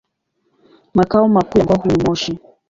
[0.93, 2.39] Makao makuu ya mkoa huu ni Moshi.